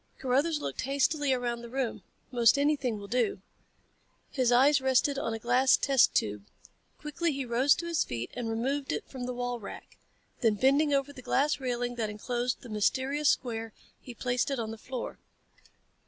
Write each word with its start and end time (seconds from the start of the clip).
Carruthers 0.17 0.59
looked 0.59 0.81
hastily 0.81 1.31
around 1.31 1.61
the 1.61 1.69
room. 1.69 2.01
"Most 2.31 2.57
anything 2.57 2.97
will 2.97 3.07
do." 3.07 3.39
His 4.31 4.51
eyes 4.51 4.81
rested 4.81 5.19
on 5.19 5.31
a 5.31 5.37
glass 5.37 5.77
test 5.77 6.15
tube. 6.15 6.43
Quickly 6.97 7.31
he 7.31 7.45
rose 7.45 7.75
to 7.75 7.85
his 7.85 8.03
feet 8.03 8.31
and 8.33 8.49
removed 8.49 8.91
it 8.91 9.07
from 9.07 9.25
the 9.27 9.33
wall 9.35 9.59
rack. 9.59 9.97
Then 10.39 10.55
bending 10.55 10.91
over 10.91 11.13
the 11.13 11.21
glass 11.21 11.59
railing 11.59 11.97
that 11.97 12.09
enclosed 12.09 12.61
the 12.63 12.67
mysterious 12.69 13.29
square 13.29 13.73
he 14.01 14.15
placed 14.15 14.49
it 14.49 14.57
on 14.57 14.71
the 14.71 14.79
floor. 14.79 15.19